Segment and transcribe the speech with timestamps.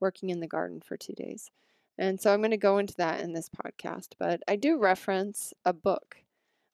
[0.00, 1.50] working in the garden for two days.
[1.98, 4.08] And so I'm going to go into that in this podcast.
[4.18, 6.16] But I do reference a book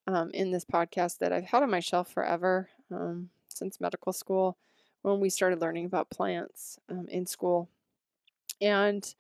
[0.07, 4.57] um, in this podcast that I've had on my shelf forever um, since medical school
[5.03, 7.69] when we started learning about plants um, in school.
[8.61, 9.15] And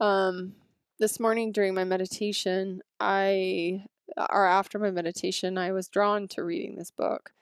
[0.00, 0.54] um,
[0.98, 3.84] this morning during my meditation, I,
[4.30, 7.32] or after my meditation, I was drawn to reading this book.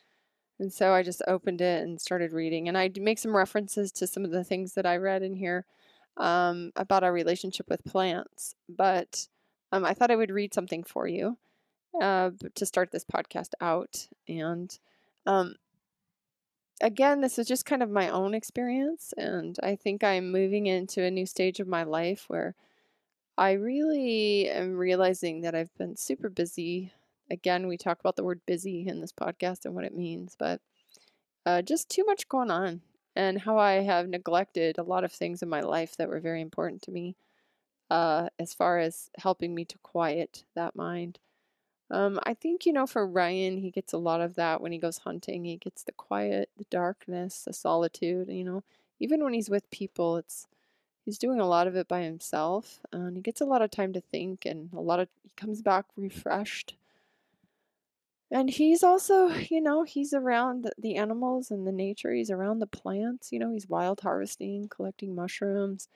[0.59, 2.69] And so I just opened it and started reading.
[2.69, 5.67] And I make some references to some of the things that I read in here
[6.17, 8.55] um, about our relationship with plants.
[8.69, 9.29] But
[9.73, 11.37] um, I thought I would read something for you
[12.01, 14.09] uh, to start this podcast out.
[14.29, 14.79] And
[15.27, 15.57] um,
[16.81, 19.13] again, this is just kind of my own experience.
[19.17, 22.55] And I think I'm moving into a new stage of my life where
[23.39, 26.93] I really am realizing that I've been super busy
[27.31, 30.61] again, we talk about the word busy in this podcast and what it means, but
[31.45, 32.81] uh, just too much going on
[33.15, 36.41] and how I have neglected a lot of things in my life that were very
[36.41, 37.17] important to me
[37.91, 41.19] uh, as far as helping me to quiet that mind.
[41.89, 44.79] Um, I think, you know, for Ryan, he gets a lot of that when he
[44.79, 45.45] goes hunting.
[45.45, 48.65] He gets the quiet, the darkness, the solitude, you know.
[48.99, 50.49] Even when he's with people, it's
[51.07, 53.95] he's doing a lot of it by himself and he gets a lot of time
[53.95, 56.77] to think and a lot of he comes back refreshed
[58.31, 62.13] and he's also, you know, he's around the animals and the nature.
[62.13, 63.31] He's around the plants.
[63.33, 65.89] You know, he's wild harvesting, collecting mushrooms.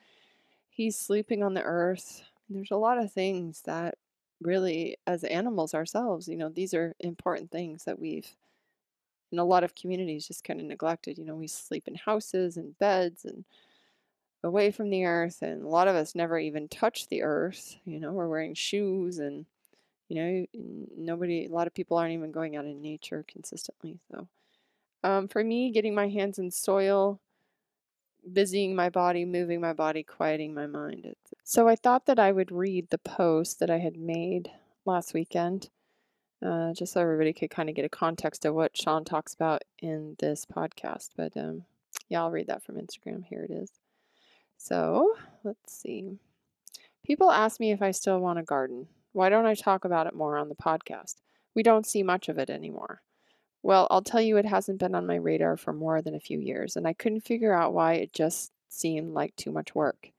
[0.69, 2.23] He's sleeping on the earth.
[2.49, 3.95] There's a lot of things that
[4.41, 8.35] really, as animals ourselves, you know, these are important things that we've,
[9.31, 11.17] in a lot of communities, just kind of neglected.
[11.17, 13.43] You know, we sleep in houses and beds and
[14.43, 15.41] away from the earth.
[15.41, 17.75] And a lot of us never even touch the earth.
[17.85, 19.45] You know, we're wearing shoes and
[20.11, 20.45] you know,
[20.97, 23.97] nobody, a lot of people aren't even going out in nature consistently.
[24.11, 24.27] So,
[25.05, 27.21] um, for me, getting my hands in soil,
[28.29, 31.15] busying my body, moving my body, quieting my mind.
[31.45, 34.51] So, I thought that I would read the post that I had made
[34.83, 35.69] last weekend,
[36.45, 39.63] uh, just so everybody could kind of get a context of what Sean talks about
[39.79, 41.11] in this podcast.
[41.15, 41.63] But um,
[42.09, 43.23] yeah, I'll read that from Instagram.
[43.23, 43.71] Here it is.
[44.63, 46.19] So, let's see.
[47.03, 48.85] People ask me if I still want a garden.
[49.11, 51.15] Why don't I talk about it more on the podcast?
[51.55, 53.01] We don't see much of it anymore.
[53.63, 56.39] Well, I'll tell you, it hasn't been on my radar for more than a few
[56.39, 60.11] years, and I couldn't figure out why it just seemed like too much work.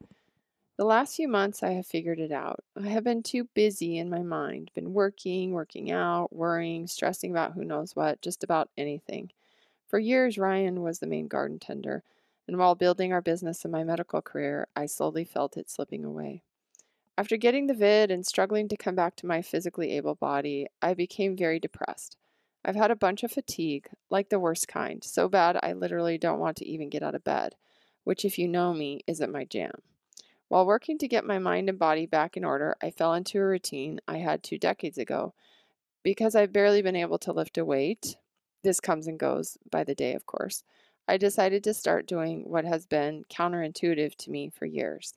[0.76, 2.64] The last few months, I have figured it out.
[2.76, 7.52] I have been too busy in my mind, been working, working out, worrying, stressing about
[7.52, 9.30] who knows what, just about anything.
[9.86, 12.02] For years, Ryan was the main garden tender,
[12.46, 16.42] and while building our business and my medical career, I slowly felt it slipping away.
[17.16, 20.94] After getting the vid and struggling to come back to my physically able body, I
[20.94, 22.16] became very depressed.
[22.64, 26.38] I've had a bunch of fatigue, like the worst kind, so bad I literally don't
[26.38, 27.54] want to even get out of bed,
[28.04, 29.82] which, if you know me, isn't my jam.
[30.48, 33.44] While working to get my mind and body back in order, I fell into a
[33.44, 35.34] routine I had two decades ago.
[36.02, 38.16] Because I've barely been able to lift a weight,
[38.62, 40.62] this comes and goes by the day, of course,
[41.08, 45.14] I decided to start doing what has been counterintuitive to me for years.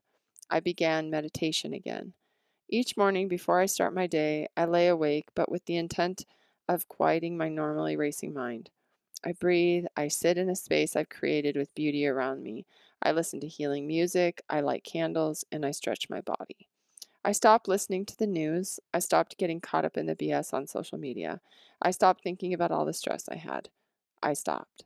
[0.50, 2.14] I began meditation again.
[2.68, 6.26] Each morning before I start my day, I lay awake, but with the intent
[6.68, 8.72] of quieting my normally racing mind.
[9.24, 12.66] I breathe, I sit in a space I've created with beauty around me.
[13.02, 16.68] I listen to healing music, I light candles, and I stretch my body.
[17.24, 18.80] I stopped listening to the news.
[18.94, 21.42] I stopped getting caught up in the BS on social media.
[21.82, 23.70] I stopped thinking about all the stress I had.
[24.22, 24.86] I stopped.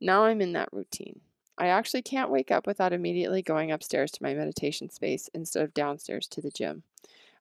[0.00, 1.20] Now I'm in that routine.
[1.58, 5.72] I actually can't wake up without immediately going upstairs to my meditation space instead of
[5.72, 6.82] downstairs to the gym.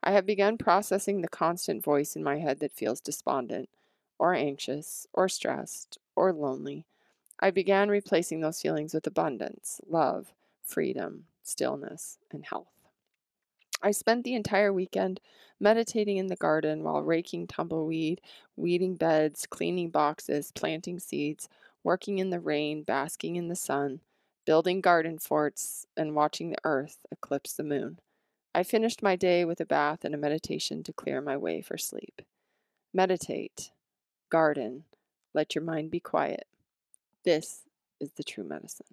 [0.02, 3.70] I have begun processing the constant voice in my head that feels despondent,
[4.18, 6.86] or anxious, or stressed, or lonely.
[7.40, 10.32] I began replacing those feelings with abundance, love,
[10.64, 12.72] freedom, stillness, and health.
[13.82, 15.20] I spent the entire weekend
[15.60, 18.22] meditating in the garden while raking tumbleweed,
[18.56, 21.50] weeding beds, cleaning boxes, planting seeds,
[21.86, 24.02] working in the rain, basking in the sun,
[24.44, 28.00] building garden forts, and watching the earth eclipse the moon.
[28.56, 31.78] I finished my day with a bath and a meditation to clear my way for
[31.78, 32.24] sleep.
[32.92, 33.70] Meditate,
[34.32, 34.86] garden,
[35.36, 36.48] let your mind be quiet.
[37.24, 37.62] This
[38.00, 38.88] is the true medicine.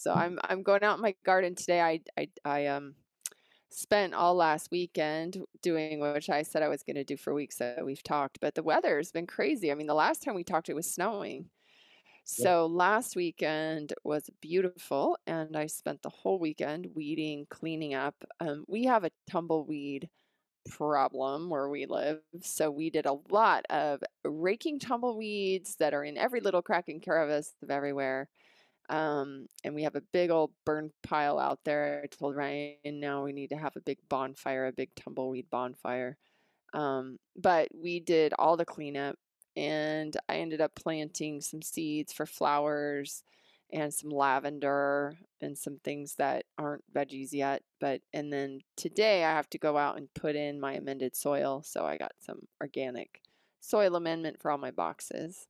[0.00, 1.80] So I'm I'm going out in my garden today.
[1.82, 2.94] I I I um
[3.74, 7.56] spent all last weekend doing which I said I was going to do for weeks
[7.58, 9.70] that we've talked, but the weather has been crazy.
[9.70, 11.50] I mean, the last time we talked it was snowing.
[12.24, 18.16] So last weekend was beautiful, and I spent the whole weekend weeding, cleaning up.
[18.40, 20.08] Um, we have a tumbleweed
[20.70, 26.18] problem where we live, so we did a lot of raking tumbleweeds that are in
[26.18, 28.30] every little crack and crevice of everywhere.
[28.88, 32.02] Um, and we have a big old burn pile out there.
[32.04, 36.16] I told Ryan now we need to have a big bonfire, a big tumbleweed bonfire.
[36.74, 39.16] Um, but we did all the cleanup
[39.56, 43.22] and I ended up planting some seeds for flowers
[43.72, 47.62] and some lavender and some things that aren't veggies yet.
[47.80, 51.62] But and then today I have to go out and put in my amended soil.
[51.64, 53.22] So I got some organic
[53.60, 55.46] soil amendment for all my boxes.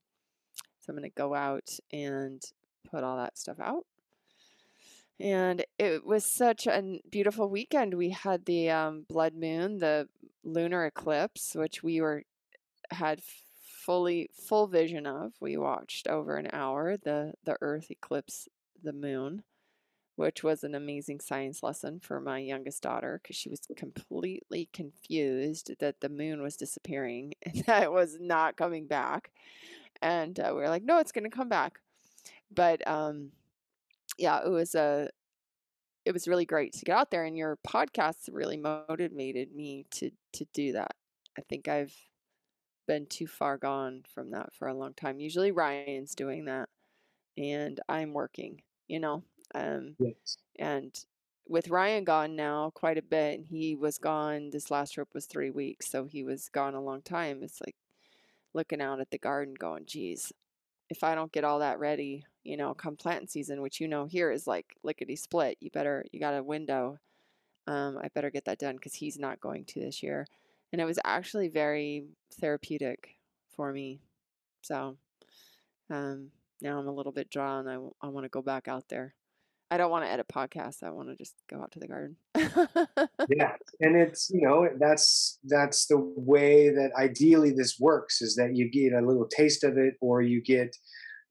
[0.81, 2.43] So I'm going to go out and
[2.91, 3.85] put all that stuff out.
[5.21, 7.95] And it was such a beautiful weekend.
[7.95, 10.09] We had the um, blood moon, the
[10.43, 12.25] lunar eclipse, which we were
[12.91, 15.33] had fully full vision of.
[15.41, 18.49] We watched over an hour the the Earth eclipse
[18.83, 19.45] the moon,
[20.17, 25.73] which was an amazing science lesson for my youngest daughter because she was completely confused
[25.79, 29.31] that the moon was disappearing and that it was not coming back.
[30.03, 31.79] And uh, we were like, no, it's going to come back.
[32.55, 33.33] But um,
[34.19, 35.11] yeah, it was a
[36.05, 40.11] it was really great to get out there, and your podcast really motivated me to
[40.35, 40.95] to do that.
[41.39, 41.95] I think I've
[42.87, 45.21] been too far gone from that for a long time.
[45.21, 46.69] Usually Ryan's doing that
[47.37, 49.23] and I'm working, you know.
[49.55, 50.39] Um yes.
[50.59, 50.93] and
[51.47, 55.27] with Ryan gone now quite a bit and he was gone this last trip was
[55.27, 57.43] 3 weeks, so he was gone a long time.
[57.43, 57.77] It's like
[58.55, 60.33] looking out at the garden going, "Geez,
[60.91, 64.07] if I don't get all that ready, you know, come planting season, which you know
[64.07, 65.57] here is like lickety split.
[65.61, 66.99] You better you got a window.
[67.67, 70.27] Um, I better get that done because he's not going to this year
[70.75, 72.05] and it was actually very
[72.41, 73.17] therapeutic
[73.55, 74.01] for me.
[74.63, 74.97] So
[75.89, 77.69] um, now I'm a little bit drawn.
[77.69, 79.15] I, I want to go back out there.
[79.75, 80.85] I don't want to edit podcasts.
[80.85, 82.17] I want to just go out to the garden.
[83.29, 88.55] yeah, and it's you know that's that's the way that ideally this works is that
[88.55, 90.77] you get a little taste of it, or you get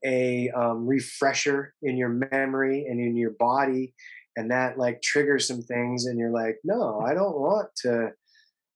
[0.06, 3.94] a um, refresher in your memory and in your body,
[4.36, 8.10] and that like triggers some things, and you're like, no, I don't want to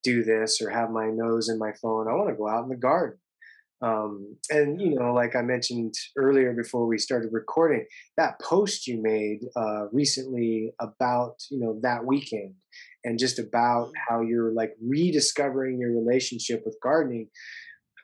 [0.02, 2.08] do this or have my nose in my phone.
[2.08, 3.20] I want to go out in the garden.
[3.82, 7.86] Um, and you know, like I mentioned earlier before we started recording,
[8.18, 12.56] that post you made uh, recently about you know that weekend
[13.04, 13.92] and just about mm-hmm.
[14.08, 17.30] how you're like rediscovering your relationship with gardening,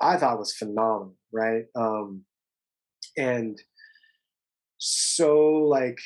[0.02, 1.64] I thought was phenomenal, right?
[1.76, 2.24] Um,
[3.18, 3.60] and
[4.78, 5.98] so like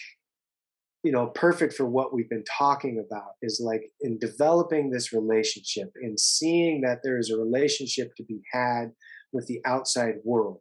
[1.04, 5.92] you know perfect for what we've been talking about is like in developing this relationship
[6.02, 8.92] in seeing that there is a relationship to be had
[9.38, 10.60] with the outside world.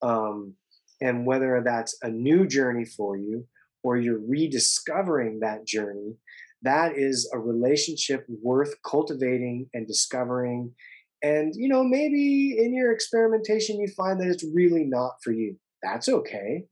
[0.00, 0.54] Um,
[1.00, 3.46] and whether that's a new journey for you
[3.82, 6.16] or you're rediscovering that journey
[6.64, 10.72] that is a relationship worth cultivating and discovering.
[11.22, 15.56] And you know maybe in your experimentation you find that it's really not for you.
[15.82, 16.64] That's okay.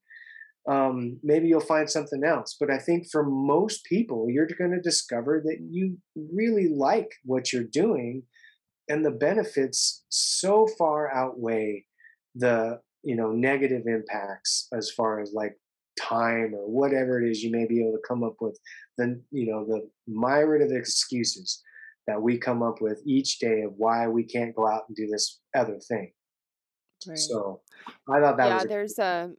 [0.68, 2.56] Um, maybe you'll find something else.
[2.58, 7.52] But I think for most people, you're going to discover that you really like what
[7.52, 8.22] you're doing,
[8.88, 11.84] and the benefits so far outweigh
[12.34, 15.56] the you know negative impacts as far as like
[16.00, 18.58] time or whatever it is you may be able to come up with.
[18.98, 21.62] Then you know the myriad of excuses
[22.06, 25.06] that we come up with each day of why we can't go out and do
[25.06, 26.12] this other thing.
[27.06, 27.18] Right.
[27.18, 27.60] So
[28.08, 29.32] I thought that yeah, was a- there's a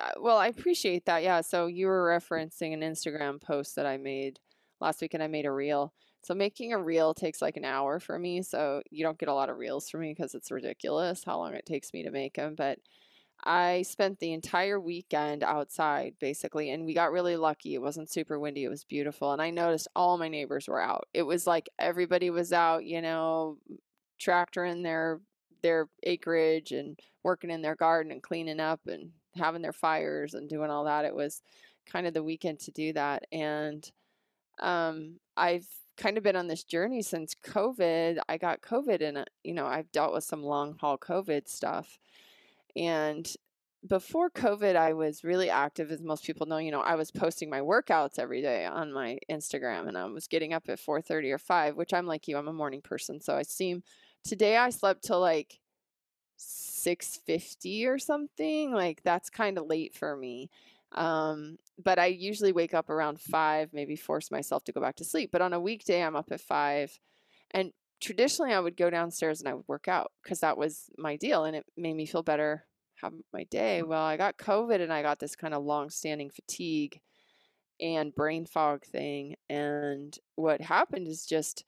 [0.00, 1.22] uh, well, I appreciate that.
[1.22, 1.42] Yeah.
[1.42, 4.40] So you were referencing an Instagram post that I made
[4.80, 5.92] last week, and I made a reel.
[6.22, 8.42] So making a reel takes like an hour for me.
[8.42, 11.54] So you don't get a lot of reels from me because it's ridiculous how long
[11.54, 12.54] it takes me to make them.
[12.54, 12.78] But
[13.44, 17.74] I spent the entire weekend outside basically, and we got really lucky.
[17.74, 19.32] It wasn't super windy, it was beautiful.
[19.32, 21.08] And I noticed all my neighbors were out.
[21.12, 23.58] It was like everybody was out, you know,
[24.20, 25.20] tractoring their
[25.62, 30.48] their acreage and working in their garden and cleaning up and having their fires and
[30.48, 31.04] doing all that.
[31.04, 31.42] It was
[31.86, 33.24] kind of the weekend to do that.
[33.32, 33.88] And
[34.60, 38.18] um, I've kind of been on this journey since COVID.
[38.28, 41.98] I got COVID and, you know, I've dealt with some long haul COVID stuff.
[42.74, 43.30] And
[43.86, 46.58] before COVID, I was really active, as most people know.
[46.58, 50.28] You know, I was posting my workouts every day on my Instagram, and I was
[50.28, 51.76] getting up at four thirty or five.
[51.76, 53.82] Which I'm like you, I'm a morning person, so I seem.
[54.24, 55.58] Today I slept till like
[56.36, 58.72] six fifty or something.
[58.72, 60.48] Like that's kind of late for me.
[60.92, 65.04] Um, but I usually wake up around five, maybe force myself to go back to
[65.04, 65.30] sleep.
[65.32, 66.98] But on a weekday, I'm up at five,
[67.50, 71.16] and traditionally I would go downstairs and I would work out because that was my
[71.16, 72.66] deal, and it made me feel better
[73.02, 73.82] have my day.
[73.82, 77.00] Well, I got COVID and I got this kind of long standing fatigue
[77.80, 79.36] and brain fog thing.
[79.50, 81.64] And what happened is just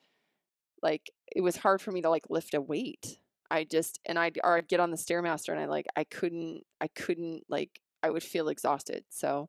[0.82, 3.18] like it was hard for me to like lift a weight.
[3.50, 6.62] I just and I'd or I'd get on the stairmaster and I like I couldn't
[6.80, 9.04] I couldn't like I would feel exhausted.
[9.10, 9.48] So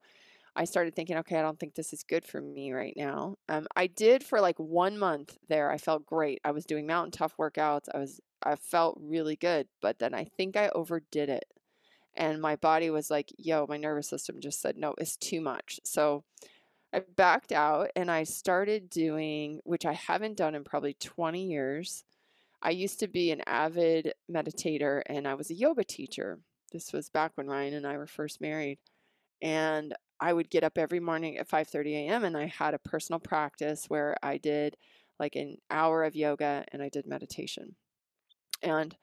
[0.56, 3.36] I started thinking, okay, I don't think this is good for me right now.
[3.50, 5.70] Um, I did for like one month there.
[5.70, 6.40] I felt great.
[6.46, 7.88] I was doing mountain tough workouts.
[7.94, 11.46] I was I felt really good, but then I think I overdid it
[12.16, 15.80] and my body was like, yo, my nervous system just said, no, it's too much.
[15.84, 16.24] So
[16.94, 22.04] I backed out and I started doing, which I haven't done in probably 20 years.
[22.62, 26.40] I used to be an avid meditator and I was a yoga teacher.
[26.72, 28.80] This was back when Ryan and I were first married.
[29.42, 32.24] And I would get up every morning at 5:30 a.m.
[32.24, 34.78] and I had a personal practice where I did
[35.20, 37.76] like an hour of yoga and I did meditation.
[38.62, 38.96] And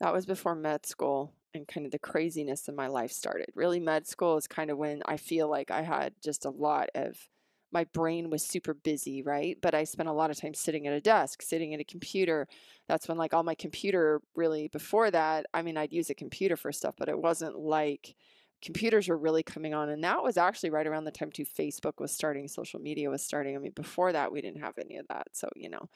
[0.00, 3.50] that was before med school and kind of the craziness in my life started.
[3.54, 6.90] Really, med school is kind of when I feel like I had just a lot
[6.94, 7.28] of
[7.70, 9.58] my brain was super busy, right?
[9.60, 12.48] But I spent a lot of time sitting at a desk, sitting at a computer.
[12.88, 16.56] That's when, like, all my computer really before that, I mean, I'd use a computer
[16.56, 18.14] for stuff, but it wasn't like
[18.62, 19.88] computers were really coming on.
[19.88, 23.22] And that was actually right around the time, too, Facebook was starting, social media was
[23.22, 23.54] starting.
[23.56, 25.28] I mean, before that, we didn't have any of that.
[25.32, 25.88] So, you know,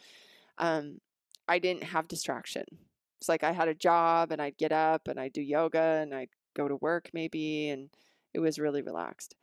[0.58, 1.00] um,
[1.48, 2.64] I didn't have distraction.
[3.20, 6.14] It's like I had a job and I'd get up and I'd do yoga and
[6.14, 7.88] I'd go to work maybe and
[8.34, 9.34] it was really relaxed.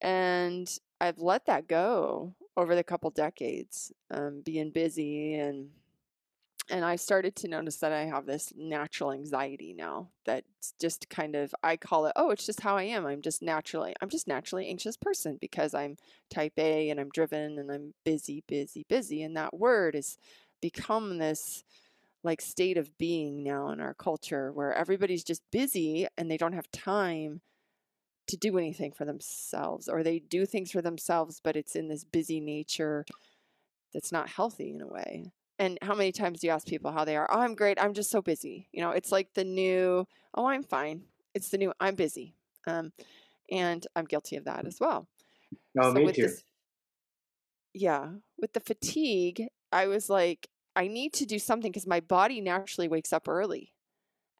[0.00, 0.68] And
[1.00, 5.70] I've let that go over the couple decades, um, being busy and
[6.70, 11.34] and I started to notice that I have this natural anxiety now that's just kind
[11.34, 13.06] of I call it oh it's just how I am.
[13.06, 15.96] I'm just naturally I'm just naturally anxious person because I'm
[16.30, 20.18] type A and I'm driven and I'm busy busy busy and that word has
[20.60, 21.64] become this
[22.24, 26.52] like state of being now in our culture where everybody's just busy and they don't
[26.52, 27.40] have time
[28.28, 32.04] to do anything for themselves or they do things for themselves but it's in this
[32.04, 33.04] busy nature
[33.92, 37.04] that's not healthy in a way and how many times do you ask people how
[37.04, 40.06] they are oh i'm great i'm just so busy you know it's like the new
[40.34, 41.02] oh i'm fine
[41.34, 42.34] it's the new i'm busy
[42.66, 42.92] um,
[43.50, 45.06] and i'm guilty of that as well
[45.74, 46.44] no so me too this,
[47.74, 52.40] yeah with the fatigue i was like I need to do something because my body
[52.40, 53.72] naturally wakes up early.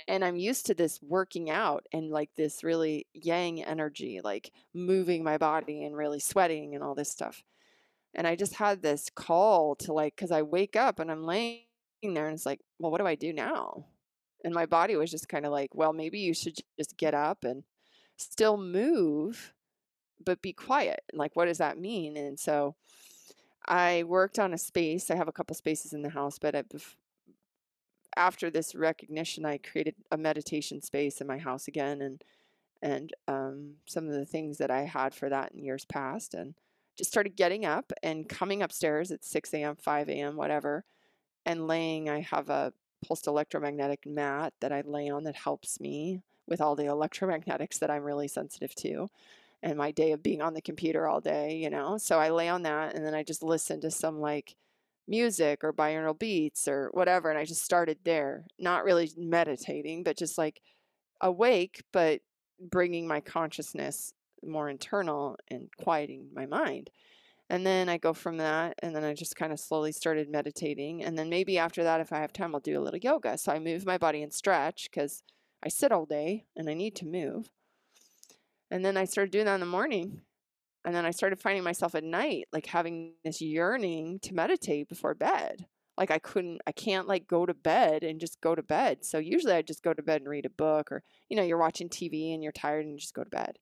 [0.09, 5.23] And I'm used to this working out and like this really yang energy, like moving
[5.23, 7.45] my body and really sweating and all this stuff.
[8.15, 11.63] And I just had this call to like, because I wake up and I'm laying
[12.03, 13.87] there and it's like, well, what do I do now?
[14.45, 17.45] And my body was just kind of like, well, maybe you should just get up
[17.45, 17.65] and
[18.17, 19.55] still move,
[20.25, 21.01] but be quiet.
[21.11, 22.17] And like, what does that mean?
[22.17, 22.75] And so,
[23.67, 25.11] I worked on a space.
[25.11, 26.65] I have a couple spaces in the house, but I,
[28.17, 32.25] after this recognition, I created a meditation space in my house again, and
[32.83, 36.55] and um, some of the things that I had for that in years past, and
[36.97, 40.85] just started getting up and coming upstairs at 6 a.m., 5 a.m., whatever,
[41.47, 42.09] and laying.
[42.09, 42.73] I have a
[43.07, 47.91] pulsed electromagnetic mat that I lay on that helps me with all the electromagnetics that
[47.91, 49.09] I'm really sensitive to
[49.63, 51.97] and my day of being on the computer all day, you know.
[51.97, 54.57] So I lay on that and then I just listen to some like
[55.07, 60.17] music or binaural beats or whatever and I just started there, not really meditating, but
[60.17, 60.61] just like
[61.21, 62.21] awake but
[62.61, 64.13] bringing my consciousness
[64.45, 66.91] more internal and quieting my mind.
[67.51, 71.05] And then I go from that, and then I just kind of slowly started meditating.
[71.05, 73.37] And then maybe after that, if I have time, I'll do a little yoga.
[73.37, 75.23] So I move my body and stretch because
[75.63, 77.51] I sit all day and I need to move.
[78.71, 80.23] And then I started doing that in the morning.
[80.85, 85.15] And then I started finding myself at night, like having this yearning to meditate before
[85.15, 85.67] bed.
[85.99, 89.05] Like I couldn't, I can't like go to bed and just go to bed.
[89.05, 91.59] So usually I just go to bed and read a book or, you know, you're
[91.59, 93.59] watching TV and you're tired and you just go to bed.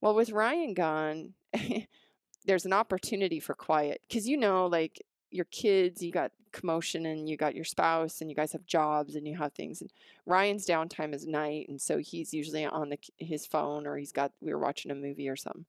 [0.00, 1.34] Well, with Ryan gone,
[2.44, 7.28] there's an opportunity for quiet because, you know, like your kids, you got commotion and
[7.28, 9.80] you got your spouse and you guys have jobs and you have things.
[9.80, 9.90] And
[10.26, 11.68] Ryan's downtime is night.
[11.68, 14.94] And so he's usually on the, his phone or he's got, we were watching a
[14.94, 15.66] movie or something.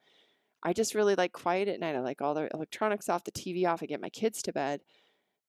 [0.61, 1.95] I just really like quiet at night.
[1.95, 3.81] I like all the electronics off, the TV off.
[3.81, 4.81] I get my kids to bed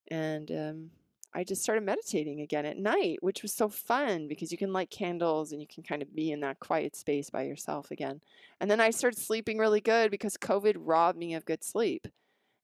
[0.08, 0.90] and um,
[1.32, 4.90] I just started meditating again at night, which was so fun because you can light
[4.90, 8.20] candles and you can kind of be in that quiet space by yourself again.
[8.60, 12.08] And then I started sleeping really good because COVID robbed me of good sleep.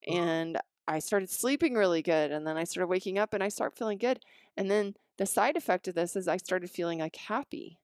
[0.08, 0.18] Mm-hmm.
[0.18, 0.58] And
[0.88, 2.32] I started sleeping really good.
[2.32, 4.20] And then I started waking up and I start feeling good.
[4.56, 7.78] And then the side effect of this is I started feeling like happy,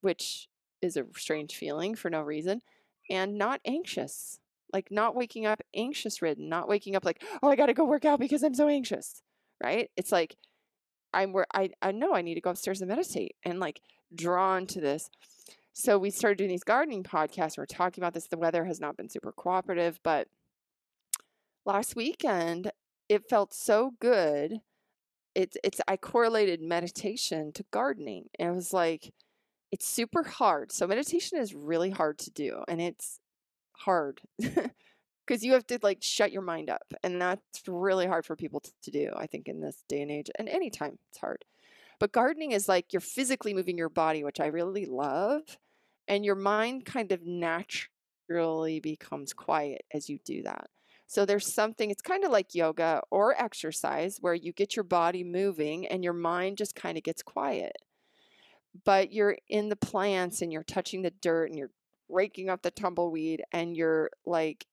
[0.00, 0.48] which
[0.80, 2.62] is a strange feeling for no reason,
[3.10, 4.40] and not anxious.
[4.72, 7.84] Like not waking up anxious ridden, not waking up like, oh, I got to go
[7.84, 9.22] work out because I'm so anxious,
[9.62, 9.90] right?
[9.96, 10.36] It's like,
[11.12, 13.80] I'm where I, I know I need to go upstairs and meditate and like
[14.14, 15.10] drawn to this.
[15.72, 17.56] So we started doing these gardening podcasts.
[17.56, 18.28] We're talking about this.
[18.28, 20.28] The weather has not been super cooperative, but
[21.64, 22.70] last weekend
[23.08, 24.60] it felt so good.
[25.34, 28.26] It's it's I correlated meditation to gardening.
[28.38, 29.12] And it was like
[29.72, 30.70] it's super hard.
[30.70, 33.18] So meditation is really hard to do and it's
[33.78, 34.20] hard
[35.26, 38.60] because you have to like shut your mind up and that's really hard for people
[38.82, 41.44] to, do i think in this day and age and anytime it's hard.
[42.00, 45.42] But gardening is like you're physically moving your body which i really love
[46.08, 50.68] and your mind kind of naturally becomes quiet as you do that.
[51.06, 55.22] So there's something it's kind of like yoga or exercise where you get your body
[55.22, 57.76] moving and your mind just kind of gets quiet.
[58.84, 61.70] But you're in the plants and you're touching the dirt and you're
[62.08, 64.66] raking up the tumbleweed and you're like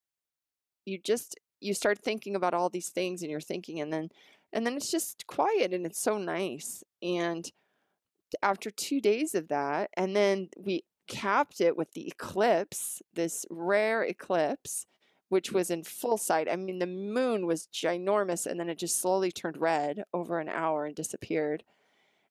[0.85, 4.09] you just you start thinking about all these things and you're thinking and then
[4.53, 7.51] and then it's just quiet and it's so nice and
[8.41, 14.03] after 2 days of that and then we capped it with the eclipse this rare
[14.03, 14.85] eclipse
[15.29, 19.00] which was in full sight i mean the moon was ginormous and then it just
[19.00, 21.63] slowly turned red over an hour and disappeared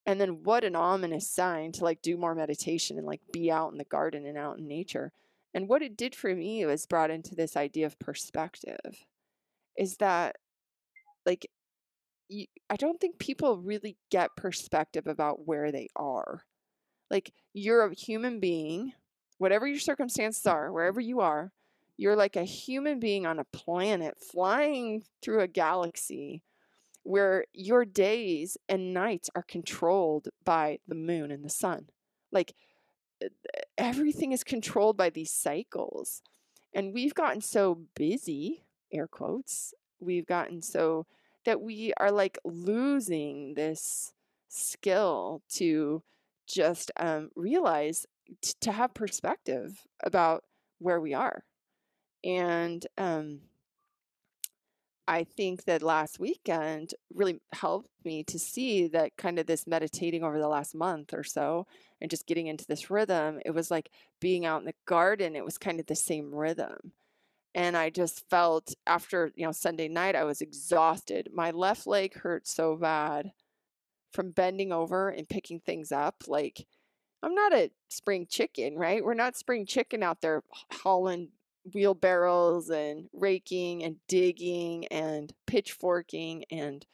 [0.06, 3.72] and then what an ominous sign to like do more meditation and like be out
[3.72, 5.12] in the garden and out in nature.
[5.54, 9.04] And what it did for me was brought into this idea of perspective
[9.76, 10.36] is that
[11.26, 11.50] like
[12.28, 16.42] you, I don't think people really get perspective about where they are.
[17.10, 18.92] Like you're a human being,
[19.38, 21.52] whatever your circumstances are, wherever you are,
[21.96, 26.42] you're like a human being on a planet flying through a galaxy
[27.02, 31.86] where your days and nights are controlled by the moon and the sun.
[32.30, 32.54] Like
[33.78, 36.22] everything is controlled by these cycles.
[36.74, 41.06] And we've gotten so busy, air quotes, we've gotten so
[41.44, 44.12] that we are like losing this
[44.48, 46.02] skill to
[46.46, 48.06] just um, realize
[48.42, 50.44] t- to have perspective about
[50.78, 51.44] where we are.
[52.24, 53.40] And um,
[55.10, 60.22] I think that last weekend really helped me to see that kind of this meditating
[60.22, 61.66] over the last month or so
[62.00, 63.40] and just getting into this rhythm.
[63.44, 66.92] It was like being out in the garden, it was kind of the same rhythm.
[67.56, 71.30] And I just felt after, you know, Sunday night, I was exhausted.
[71.34, 73.32] My left leg hurt so bad
[74.12, 76.14] from bending over and picking things up.
[76.28, 76.68] Like,
[77.20, 79.04] I'm not a spring chicken, right?
[79.04, 81.30] We're not spring chicken out there hauling
[81.64, 86.86] wheelbarrows and raking and digging and pitchforking and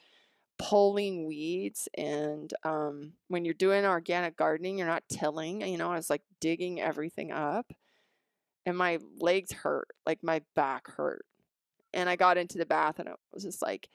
[0.58, 5.96] pulling weeds and um, when you're doing organic gardening you're not tilling you know i
[5.96, 7.72] was like digging everything up
[8.64, 11.26] and my legs hurt like my back hurt
[11.92, 13.88] and i got into the bath and it was just like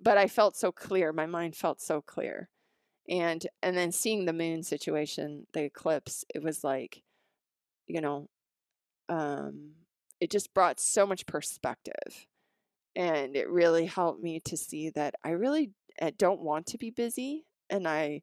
[0.00, 2.48] but i felt so clear my mind felt so clear
[3.08, 7.02] and and then seeing the moon situation the eclipse it was like
[7.86, 8.28] you know
[9.10, 9.72] um
[10.24, 12.26] it just brought so much perspective.
[12.96, 16.88] And it really helped me to see that I really eh, don't want to be
[16.88, 18.22] busy and I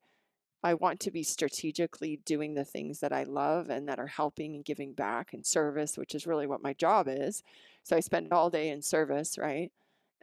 [0.63, 4.55] I want to be strategically doing the things that I love and that are helping
[4.55, 7.43] and giving back and service, which is really what my job is.
[7.83, 9.71] So I spend all day in service, right?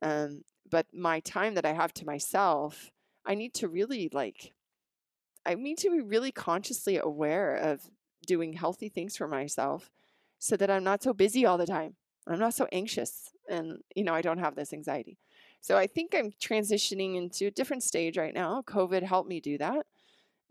[0.03, 2.91] Um, but my time that I have to myself,
[3.25, 4.53] I need to really like,
[5.47, 7.83] I need to be really consciously aware of
[8.27, 9.91] doing healthy things for myself
[10.39, 11.95] so that I'm not so busy all the time.
[12.27, 15.19] I'm not so anxious and, you know, I don't have this anxiety.
[15.61, 18.63] So I think I'm transitioning into a different stage right now.
[18.67, 19.87] COVID helped me do that,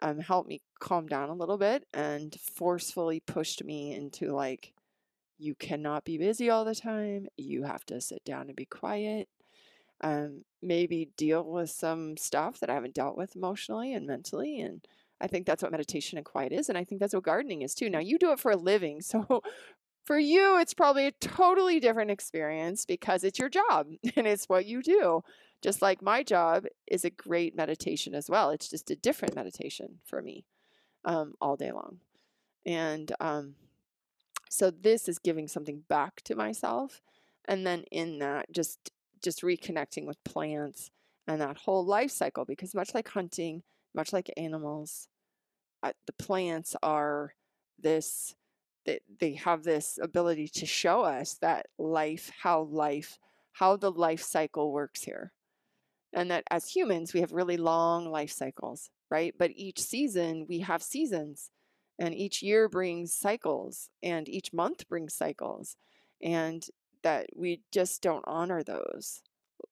[0.01, 4.73] um, helped me calm down a little bit and forcefully pushed me into like,
[5.37, 7.27] you cannot be busy all the time.
[7.37, 9.29] You have to sit down and be quiet.
[10.01, 14.59] Um, maybe deal with some stuff that I haven't dealt with emotionally and mentally.
[14.59, 14.85] And
[15.19, 16.69] I think that's what meditation and quiet is.
[16.69, 17.89] And I think that's what gardening is too.
[17.89, 19.01] Now, you do it for a living.
[19.07, 19.41] So
[20.07, 24.65] for you, it's probably a totally different experience because it's your job and it's what
[24.65, 25.21] you do.
[25.61, 28.51] Just like my job is a great meditation as well.
[28.51, 30.45] It's just a different meditation for me
[31.03, 31.97] um, all day long.
[32.65, 33.55] And um,
[34.49, 37.01] so this is giving something back to myself.
[37.43, 38.91] And then in that, just
[39.21, 40.89] just reconnecting with plants
[41.27, 43.63] and that whole life cycle because much like hunting
[43.95, 45.07] much like animals
[45.81, 47.33] uh, the plants are
[47.79, 48.35] this
[48.87, 53.19] they, they have this ability to show us that life how life
[53.53, 55.31] how the life cycle works here.
[56.13, 59.33] And that as humans we have really long life cycles right?
[59.37, 61.51] But each season we have seasons
[61.99, 65.77] and each year brings cycles and each month brings cycles
[66.21, 66.65] and
[67.03, 69.21] that we just don't honor those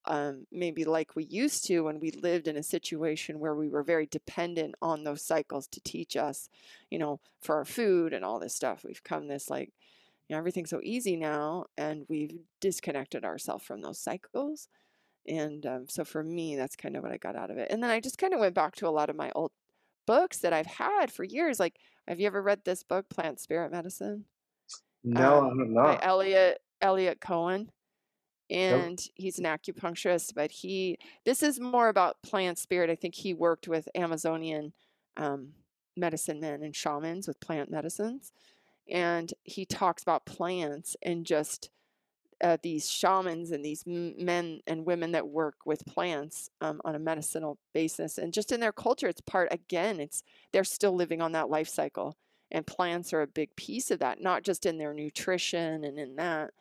[0.06, 3.84] um, maybe like we used to when we lived in a situation where we were
[3.84, 6.50] very dependent on those cycles to teach us,
[6.90, 8.84] you know, for our food and all this stuff.
[8.84, 9.72] We've come this like,
[10.28, 14.68] you know, everything's so easy now, and we've disconnected ourselves from those cycles.
[15.28, 17.72] And um, so for me, that's kind of what I got out of it.
[17.72, 19.52] And then I just kind of went back to a lot of my old
[20.06, 21.60] books that I've had for years.
[21.60, 24.26] Like, have you ever read this book, Plant Spirit Medicine?
[25.04, 26.06] No, Um, I have by not.
[26.06, 27.72] Eliot Eliot Cowan
[28.50, 32.90] And he's an acupuncturist, but he this is more about plant spirit.
[32.92, 34.74] I think he worked with Amazonian
[35.18, 35.54] um,
[35.98, 38.32] medicine men and shamans with plant medicines,
[38.90, 41.72] and he talks about plants and just
[42.44, 47.00] uh, these shamans and these men and women that work with plants um, on a
[47.00, 50.00] medicinal basis, and just in their culture, it's part again.
[50.00, 52.16] It's they're still living on that life cycle,
[52.52, 56.16] and plants are a big piece of that, not just in their nutrition and in
[56.18, 56.52] that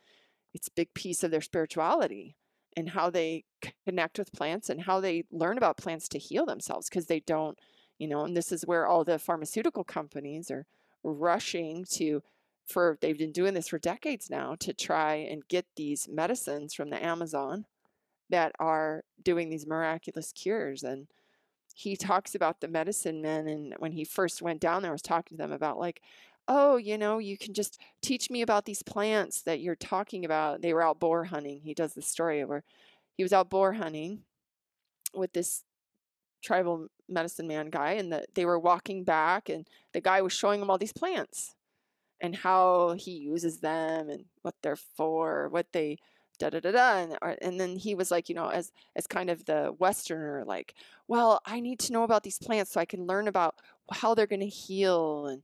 [0.54, 2.36] it's a big piece of their spirituality
[2.76, 3.44] and how they
[3.84, 7.58] connect with plants and how they learn about plants to heal themselves because they don't,
[7.98, 10.66] you know, and this is where all the pharmaceutical companies are
[11.02, 12.22] rushing to
[12.66, 16.88] for they've been doing this for decades now to try and get these medicines from
[16.88, 17.66] the Amazon
[18.30, 21.06] that are doing these miraculous cures and
[21.74, 25.02] he talks about the medicine men and when he first went down there I was
[25.02, 26.00] talking to them about like
[26.48, 30.62] oh you know you can just teach me about these plants that you're talking about.
[30.62, 31.60] They were out boar hunting.
[31.62, 32.64] He does the story where
[33.16, 34.22] he was out boar hunting
[35.14, 35.64] with this
[36.42, 40.60] tribal medicine man guy and the, they were walking back and the guy was showing
[40.60, 41.54] him all these plants
[42.20, 45.98] and how he uses them and what they're for what they
[46.38, 49.06] da da da da and, uh, and then he was like you know as as
[49.06, 50.74] kind of the westerner like
[51.08, 53.56] well i need to know about these plants so i can learn about
[53.92, 55.42] how they're going to heal and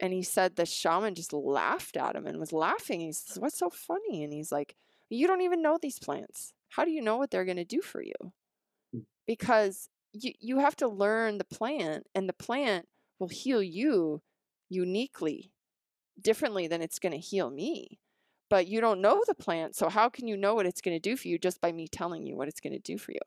[0.00, 3.00] and he said the shaman just laughed at him and was laughing.
[3.00, 4.22] He says, What's so funny?
[4.22, 4.76] And he's like,
[5.08, 6.52] You don't even know these plants.
[6.70, 8.14] How do you know what they're going to do for you?
[8.94, 9.04] Mm.
[9.26, 12.86] Because you, you have to learn the plant, and the plant
[13.18, 14.22] will heal you
[14.68, 15.52] uniquely,
[16.20, 17.98] differently than it's going to heal me.
[18.48, 21.00] But you don't know the plant, so how can you know what it's going to
[21.00, 23.20] do for you just by me telling you what it's going to do for you?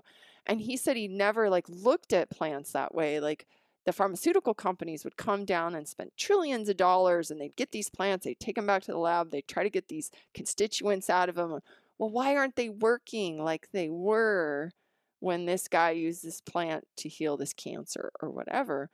[0.45, 3.19] And he said he never like looked at plants that way.
[3.19, 3.45] Like
[3.85, 7.89] the pharmaceutical companies would come down and spend trillions of dollars and they'd get these
[7.89, 11.29] plants, they'd take them back to the lab, they'd try to get these constituents out
[11.29, 11.59] of them.
[11.97, 14.71] Well, why aren't they working like they were
[15.19, 18.89] when this guy used this plant to heal this cancer or whatever?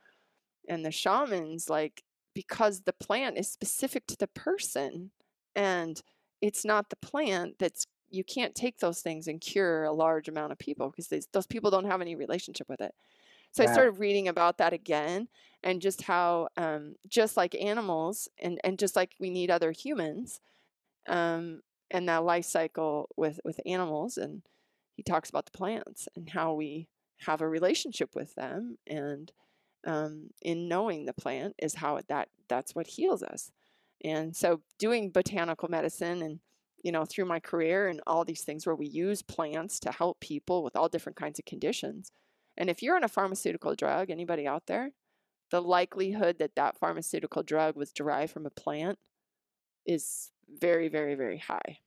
[0.68, 2.02] And the shamans, like,
[2.34, 5.10] because the plant is specific to the person
[5.54, 6.00] and
[6.40, 10.52] it's not the plant that's you can't take those things and cure a large amount
[10.52, 12.94] of people because those people don't have any relationship with it.
[13.56, 15.28] So I started reading about that again
[15.62, 20.42] and just how, um, just like animals and, and just like we need other humans,
[21.08, 24.18] um, and that life cycle with, with animals.
[24.18, 24.42] And
[24.94, 26.88] he talks about the plants and how we
[27.20, 28.76] have a relationship with them.
[28.86, 29.32] And
[29.86, 33.52] um, in knowing the plant is how it, that that's what heals us.
[34.04, 36.40] And so doing botanical medicine and
[36.82, 40.20] you know through my career and all these things where we use plants to help
[40.20, 42.12] people with all different kinds of conditions
[42.56, 44.92] and if you're on a pharmaceutical drug, anybody out there,
[45.50, 48.98] the likelihood that that pharmaceutical drug was derived from a plant
[49.86, 51.78] is very, very, very high,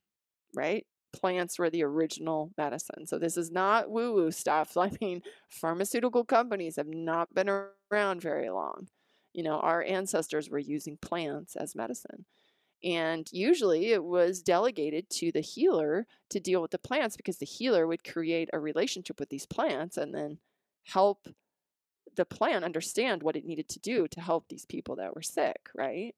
[0.55, 0.85] right?
[1.11, 3.07] Plants were the original medicine.
[3.07, 4.77] So this is not woo woo stuff.
[4.77, 7.49] I mean, pharmaceutical companies have not been
[7.91, 8.87] around very long.
[9.33, 12.25] You know, our ancestors were using plants as medicine.
[12.83, 17.45] And usually it was delegated to the healer to deal with the plants because the
[17.45, 20.37] healer would create a relationship with these plants and then
[20.83, 21.27] help
[22.15, 25.69] the plant understand what it needed to do to help these people that were sick,
[25.75, 26.15] right?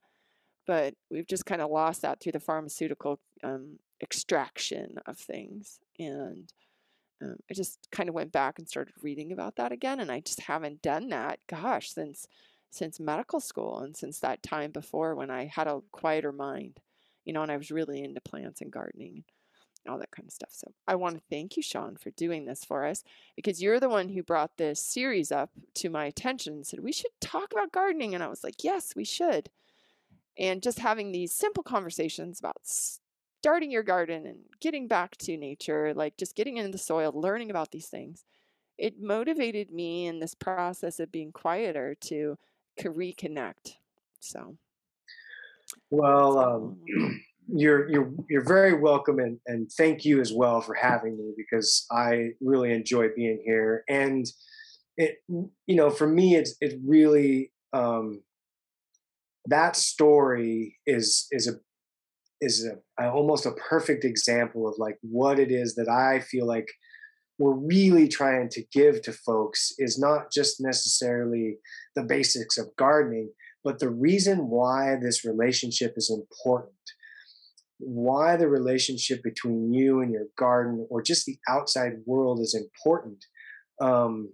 [0.65, 5.79] But we've just kind of lost that through the pharmaceutical um, extraction of things.
[5.99, 6.51] And
[7.21, 9.99] um, I just kind of went back and started reading about that again.
[9.99, 12.27] And I just haven't done that, gosh, since
[12.73, 16.79] since medical school and since that time before when I had a quieter mind,
[17.25, 19.25] you know, and I was really into plants and gardening
[19.87, 20.51] all that kind of stuff.
[20.51, 23.03] So I want to thank you, Sean, for doing this for us
[23.35, 26.91] because you're the one who brought this series up to my attention and said, we
[26.91, 28.13] should talk about gardening.
[28.13, 29.49] And I was like, yes, we should.
[30.37, 35.93] And just having these simple conversations about starting your garden and getting back to nature,
[35.93, 38.23] like just getting into the soil, learning about these things
[38.81, 42.37] it motivated me in this process of being quieter to
[42.79, 43.75] reconnect.
[44.19, 44.57] So
[45.91, 46.77] Well, um.
[47.53, 51.85] you're you're you're very welcome, and and thank you as well for having me because
[51.91, 53.83] I really enjoy being here.
[53.89, 54.25] And
[54.97, 58.21] it, you know, for me, it's it really um,
[59.45, 61.53] that story is is a
[62.39, 66.45] is a, a almost a perfect example of like what it is that I feel
[66.45, 66.67] like
[67.37, 71.57] we're really trying to give to folks is not just necessarily
[71.95, 73.31] the basics of gardening,
[73.63, 76.73] but the reason why this relationship is important
[77.81, 83.25] why the relationship between you and your garden or just the outside world is important
[83.81, 84.31] um,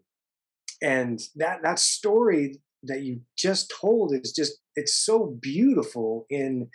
[0.82, 6.68] and that that story that you just told is just it's so beautiful in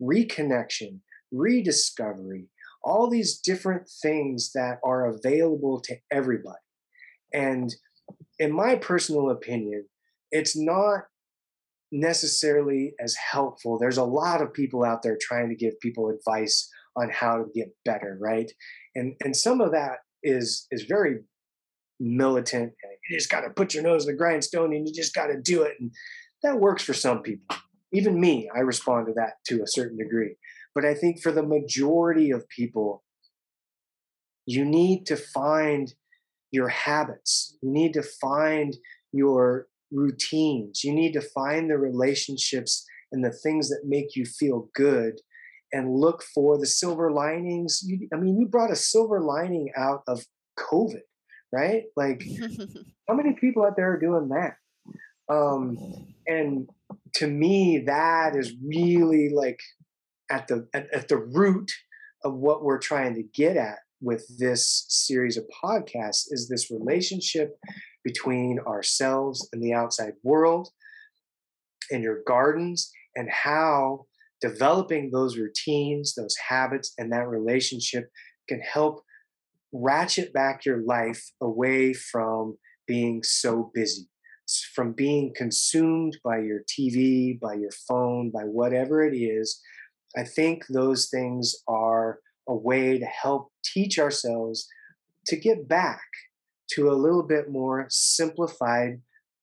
[0.00, 1.00] reconnection
[1.32, 2.46] rediscovery
[2.82, 6.56] all these different things that are available to everybody.
[7.32, 7.74] And
[8.38, 9.86] in my personal opinion
[10.32, 11.00] it's not
[11.92, 13.78] necessarily as helpful.
[13.78, 17.44] There's a lot of people out there trying to give people advice on how to
[17.54, 18.50] get better, right?
[18.94, 21.18] And and some of that is is very
[21.98, 22.72] militant.
[23.08, 25.40] You just got to put your nose in the grindstone and you just got to
[25.40, 25.74] do it.
[25.78, 25.90] And
[26.42, 27.56] that works for some people.
[27.92, 30.36] Even me, I respond to that to a certain degree.
[30.74, 33.02] But I think for the majority of people,
[34.46, 35.92] you need to find
[36.52, 37.56] your habits.
[37.62, 38.76] You need to find
[39.12, 40.84] your routines.
[40.84, 45.20] You need to find the relationships and the things that make you feel good
[45.72, 47.82] and look for the silver linings.
[47.84, 50.24] You, I mean, you brought a silver lining out of
[50.58, 51.02] COVID,
[51.52, 51.84] right?
[51.96, 52.24] Like,
[53.08, 54.56] how many people out there are doing that?
[55.32, 55.76] Um,
[56.26, 56.68] and
[57.14, 59.60] to me, that is really like
[60.30, 61.70] at the at, at the root
[62.24, 67.56] of what we're trying to get at with this series of podcasts is this relationship
[68.04, 70.68] between ourselves and the outside world
[71.90, 74.06] and your gardens and how
[74.40, 78.08] developing those routines those habits and that relationship
[78.48, 79.02] can help
[79.72, 84.08] ratchet back your life away from being so busy
[84.74, 89.60] from being consumed by your TV, by your phone, by whatever it is,
[90.16, 94.66] I think those things are a way to help teach ourselves
[95.26, 96.02] to get back
[96.74, 99.00] to a little bit more simplified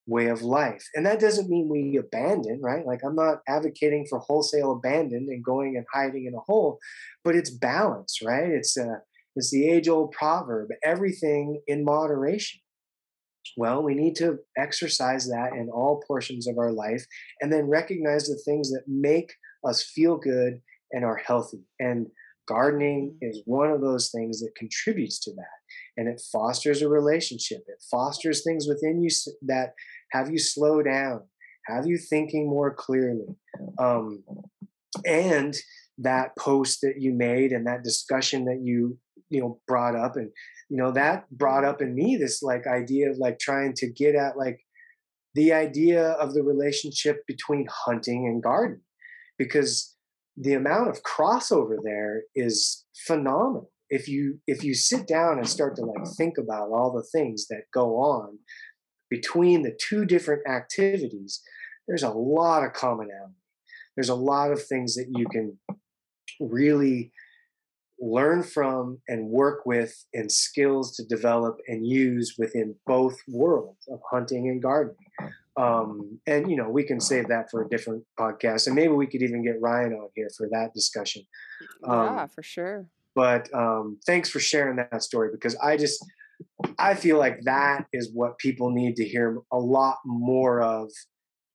[0.08, 0.86] way of life.
[0.96, 2.86] And that doesn't mean we abandon, right?
[2.86, 6.80] Like I'm not advocating for wholesale abandon and going and hiding in a hole,
[7.24, 8.50] but it's balance, right?
[8.50, 9.02] It's a
[9.36, 12.60] it's the age old proverb, everything in moderation.
[13.56, 17.06] Well, we need to exercise that in all portions of our life
[17.42, 19.34] and then recognize the things that make
[19.66, 20.62] us feel good
[20.92, 21.64] and are healthy.
[21.80, 22.08] And
[22.48, 23.30] gardening Mhm.
[23.30, 25.57] is one of those things that contributes to that.
[25.98, 29.10] And it fosters a relationship, it fosters things within you
[29.42, 29.74] that
[30.12, 31.22] have you slow down,
[31.66, 33.36] have you thinking more clearly.
[33.80, 34.24] Um,
[35.06, 35.56] and
[35.98, 38.98] that post that you made and that discussion that you
[39.30, 40.30] you know brought up and
[40.70, 44.14] you know that brought up in me this like idea of like trying to get
[44.14, 44.60] at like
[45.38, 48.82] the idea of the relationship between hunting and gardening.
[49.38, 49.96] Because
[50.36, 55.76] the amount of crossover there is phenomenal if you if you sit down and start
[55.76, 58.40] to like think about all the things that go on
[59.10, 61.42] between the two different activities
[61.88, 63.34] there's a lot of commonality.
[63.96, 65.58] There's a lot of things that you can
[66.40, 67.12] really
[68.00, 74.00] learn from and work with and skills to develop and use within both worlds of
[74.12, 74.98] hunting and gardening.
[75.56, 79.08] Um, and you know we can save that for a different podcast and maybe we
[79.08, 81.24] could even get ryan on here for that discussion.
[81.82, 82.86] Yeah, um, for sure.
[83.18, 86.06] But um, thanks for sharing that story because i just
[86.78, 90.92] i feel like that is what people need to hear a lot more of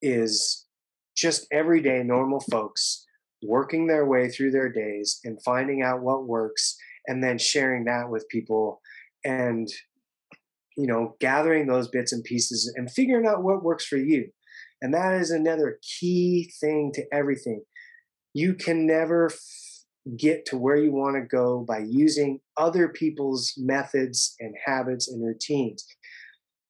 [0.02, 0.66] is
[1.16, 3.06] just everyday normal folks
[3.42, 8.08] working their way through their days and finding out what works and then sharing that
[8.08, 8.80] with people
[9.24, 9.68] and
[10.76, 14.28] you know gathering those bits and pieces and figuring out what works for you.
[14.80, 17.62] And that is another key thing to everything.
[18.34, 19.30] You can never
[20.16, 25.24] get to where you want to go by using other people's methods and habits and
[25.24, 25.86] routines.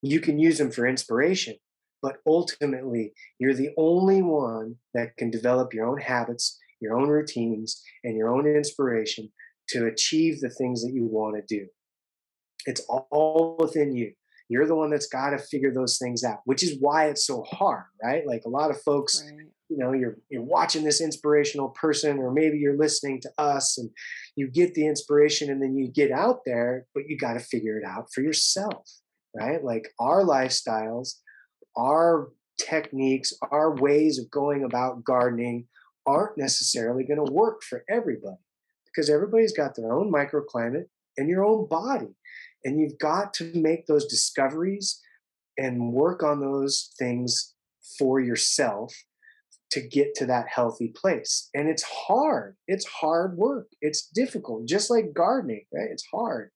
[0.03, 1.57] You can use them for inspiration
[2.03, 7.81] but ultimately you're the only one that can develop your own habits your own routines
[8.05, 9.31] and your own inspiration
[9.69, 11.67] to achieve the things that you want to do.
[12.67, 14.13] It's all within you
[14.53, 17.43] you're the one that's got to figure those things out which is why it's so
[17.43, 19.47] hard right like a lot of folks Right.
[19.69, 23.91] you know you're you're watching this inspirational person or maybe you're listening to us and
[24.37, 27.79] you get the inspiration and then you get out there but you got to figure
[27.79, 28.89] it out for yourself
[29.35, 29.65] right?
[29.65, 31.15] Like our lifestyles,
[31.77, 32.29] our
[32.61, 35.69] techniques, our ways of going about gardening
[36.07, 38.37] aren't necessarily going to work for everybody
[38.87, 40.87] because everybody's got their own microclimate
[41.17, 42.15] and your own body.
[42.65, 45.01] And you've got to make those discoveries
[45.59, 47.55] and work on those things
[47.99, 48.95] for yourself
[49.73, 51.49] to get to that healthy place.
[51.55, 52.57] And it's hard.
[52.69, 53.69] It's hard work.
[53.81, 55.89] It's difficult, just like gardening, right?
[55.91, 56.51] It's hard.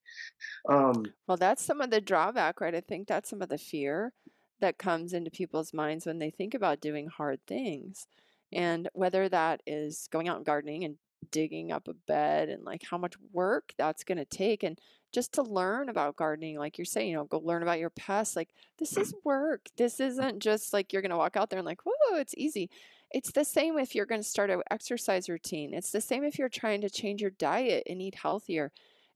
[0.69, 2.75] Um, well, that's some of the drawback, right?
[2.75, 4.13] I think that's some of the fear
[4.59, 8.07] that comes into people's minds when they think about doing hard things.
[8.53, 10.97] And whether that is going out and gardening and
[11.31, 14.79] digging up a bed and like how much work that's going to take and
[15.13, 18.35] just to learn about gardening like you're saying you know go learn about your pests
[18.35, 19.67] like this is work.
[19.77, 22.69] This isn't just like you're going to walk out there and like whoa it's easy.
[23.11, 25.73] It's the same if you're going to start an exercise routine.
[25.73, 28.71] It's the same if you're trying to change your diet and eat healthier.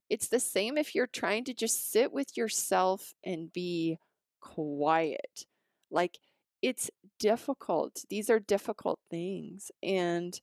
[0.08, 3.98] It's the same if you're trying to just sit with yourself and be
[4.40, 5.44] quiet.
[5.90, 6.18] Like
[6.62, 8.04] it's difficult.
[8.08, 10.40] These are difficult things and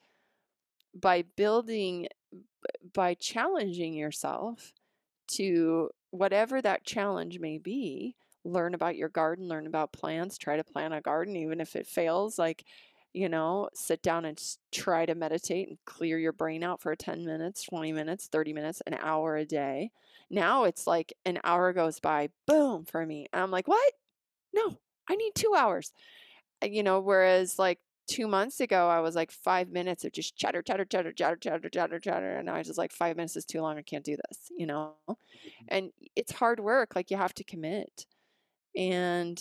[0.94, 2.08] by building
[2.94, 4.74] by challenging yourself
[5.28, 10.64] to whatever that challenge may be learn about your garden learn about plants try to
[10.64, 12.66] plant a garden even if it fails like
[13.14, 17.26] you know sit down and try to meditate and clear your brain out for 10
[17.26, 19.92] minutes 20 minutes 30 minutes an hour a day.
[20.30, 23.94] Now it's like an hour goes by boom for me and i'm like what?
[24.54, 24.78] No
[25.10, 25.92] i need two hours.
[26.64, 30.62] You know whereas like two months ago, I was like five minutes of just chatter,
[30.62, 32.38] chatter, chatter, chatter, chatter, chatter, chatter.
[32.38, 33.78] And I was just like, five minutes is too long.
[33.78, 34.96] I can't do this, you know?
[35.10, 35.66] Mm-hmm.
[35.68, 36.96] And it's hard work.
[36.96, 38.06] Like you have to commit.
[38.76, 39.40] And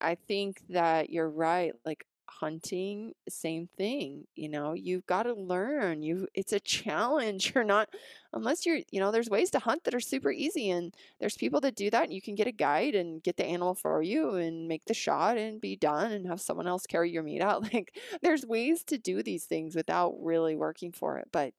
[0.00, 1.72] I think that you're right.
[1.84, 7.64] Like hunting same thing you know you've got to learn you it's a challenge you're
[7.64, 7.88] not
[8.32, 11.60] unless you're you know there's ways to hunt that are super easy and there's people
[11.60, 14.34] that do that and you can get a guide and get the animal for you
[14.34, 17.62] and make the shot and be done and have someone else carry your meat out
[17.72, 21.54] like there's ways to do these things without really working for it but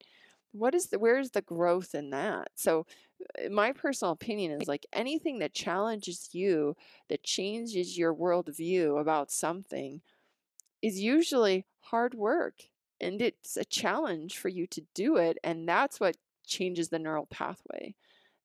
[0.52, 2.48] what is the where's the growth in that?
[2.54, 2.86] So
[3.38, 6.76] uh, my personal opinion is like anything that challenges you
[7.08, 10.00] that changes your worldview about something
[10.82, 12.62] is usually hard work
[13.00, 16.16] and it's a challenge for you to do it and that's what
[16.46, 17.94] changes the neural pathway.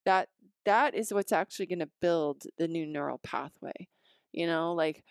[0.06, 0.30] That
[0.66, 3.88] that is what's actually going to build the new neural pathway
[4.34, 5.04] you know like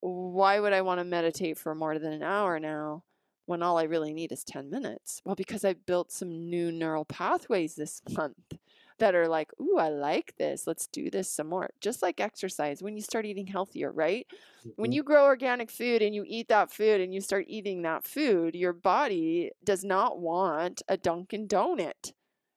[0.00, 3.02] why would i want to meditate for more than an hour now
[3.46, 5.22] when all i really need is 10 minutes?
[5.24, 8.58] Well because i built some new neural pathways this month
[8.98, 10.66] that are like, ooh, I like this.
[10.66, 11.70] Let's do this some more.
[11.80, 14.26] Just like exercise, when you start eating healthier, right?
[14.60, 14.70] Mm-hmm.
[14.76, 18.04] When you grow organic food and you eat that food and you start eating that
[18.04, 22.12] food, your body does not want a Dunkin' Donut.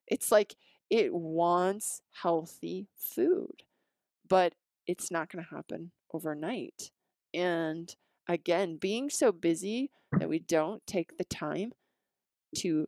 [0.07, 0.55] It's like
[0.89, 3.63] it wants healthy food,
[4.27, 4.53] but
[4.87, 6.91] it's not going to happen overnight.
[7.33, 7.95] And
[8.27, 11.71] again, being so busy that we don't take the time
[12.57, 12.87] to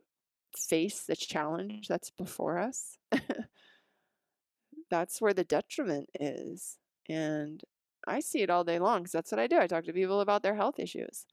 [0.56, 2.98] face the challenge that's before us,
[4.90, 6.78] that's where the detriment is.
[7.08, 7.62] And
[8.06, 9.58] I see it all day long because that's what I do.
[9.58, 11.26] I talk to people about their health issues.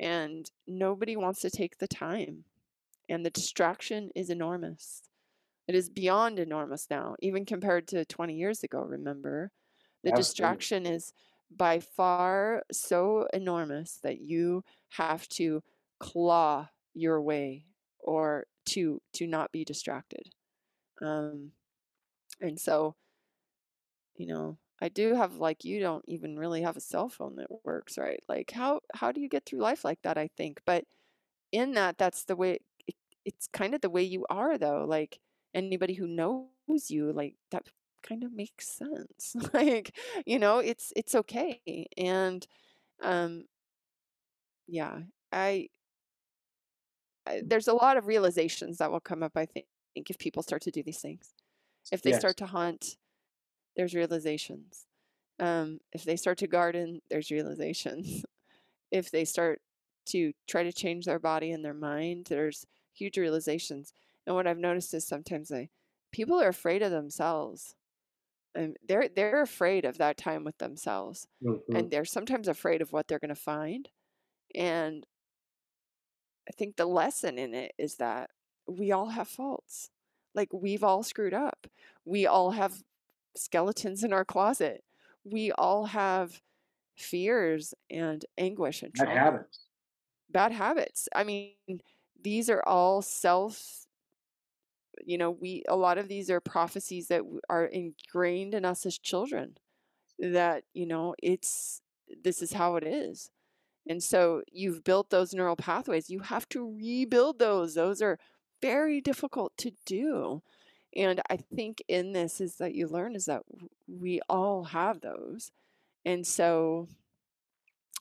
[0.00, 2.44] And nobody wants to take the time.
[3.08, 5.02] And the distraction is enormous.
[5.68, 9.52] It is beyond enormous now, even compared to 20 years ago, remember?
[10.04, 10.22] The Absolutely.
[10.22, 11.12] distraction is
[11.50, 15.62] by far so enormous that you have to
[16.00, 17.66] claw your way
[18.02, 20.30] or to to not be distracted.
[21.02, 21.52] Um
[22.40, 22.96] and so
[24.16, 27.46] you know i do have like you don't even really have a cell phone that
[27.64, 28.20] works right?
[28.28, 30.60] Like how how do you get through life like that i think?
[30.66, 30.84] But
[31.52, 34.84] in that that's the way it, it's kind of the way you are though.
[34.88, 35.20] Like
[35.54, 37.64] anybody who knows you like that
[38.02, 39.36] kind of makes sense.
[39.54, 41.86] Like you know it's it's okay.
[41.98, 42.46] And
[43.02, 43.46] um
[44.66, 45.00] yeah
[45.32, 45.68] i
[47.44, 50.70] there's a lot of realizations that will come up, I think, if people start to
[50.70, 51.34] do these things.
[51.90, 52.20] If they yes.
[52.20, 52.96] start to hunt,
[53.76, 54.86] there's realizations.
[55.40, 58.24] Um, if they start to garden, there's realizations.
[58.90, 59.60] if they start
[60.06, 63.92] to try to change their body and their mind, there's huge realizations.
[64.26, 65.70] And what I've noticed is sometimes they
[66.12, 67.74] people are afraid of themselves.
[68.54, 71.26] And they're they're afraid of that time with themselves.
[71.42, 71.74] Mm-hmm.
[71.74, 73.88] And they're sometimes afraid of what they're gonna find.
[74.54, 75.06] And
[76.48, 78.30] I think the lesson in it is that
[78.66, 79.90] we all have faults.
[80.34, 81.66] Like we've all screwed up.
[82.04, 82.82] We all have
[83.36, 84.82] skeletons in our closet.
[85.24, 86.40] We all have
[86.96, 89.14] fears and anguish and trauma.
[89.14, 89.58] Bad habits.
[90.30, 91.08] Bad habits.
[91.14, 91.80] I mean,
[92.22, 93.86] these are all self
[95.04, 98.98] you know, we a lot of these are prophecies that are ingrained in us as
[98.98, 99.56] children
[100.18, 101.80] that, you know, it's
[102.22, 103.30] this is how it is.
[103.88, 106.10] And so you've built those neural pathways.
[106.10, 107.74] You have to rebuild those.
[107.74, 108.18] Those are
[108.60, 110.42] very difficult to do.
[110.94, 113.42] And I think in this is that you learn is that
[113.88, 115.50] we all have those.
[116.04, 116.88] And so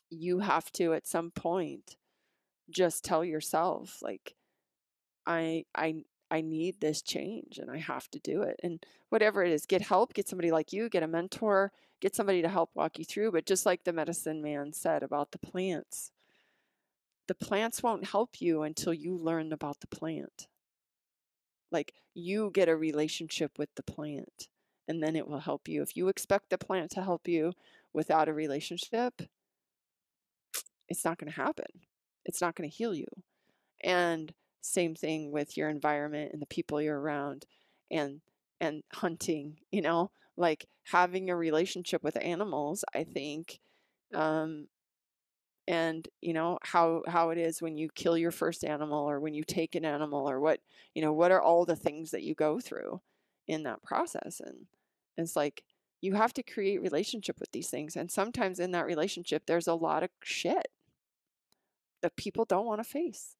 [0.09, 1.95] you have to at some point
[2.69, 4.35] just tell yourself like
[5.25, 8.59] I I I need this change and I have to do it.
[8.63, 11.71] And whatever it is, get help, get somebody like you, get a mentor,
[12.01, 13.31] get somebody to help walk you through.
[13.31, 16.11] But just like the medicine man said about the plants,
[17.27, 20.47] the plants won't help you until you learn about the plant.
[21.71, 24.49] Like you get a relationship with the plant
[24.87, 25.81] and then it will help you.
[25.81, 27.53] If you expect the plant to help you
[27.93, 29.21] without a relationship,
[30.89, 31.67] it's not going to happen.
[32.25, 33.07] It's not going to heal you.
[33.83, 37.45] And same thing with your environment and the people you're around
[37.89, 38.21] and
[38.59, 43.59] and hunting you know like having a relationship with animals i think
[44.13, 44.67] um
[45.67, 49.33] and you know how how it is when you kill your first animal or when
[49.33, 50.59] you take an animal or what
[50.95, 52.99] you know what are all the things that you go through
[53.47, 54.65] in that process and
[55.17, 55.63] it's like
[56.01, 59.75] you have to create relationship with these things and sometimes in that relationship there's a
[59.75, 60.67] lot of shit
[62.01, 63.35] that people don't want to face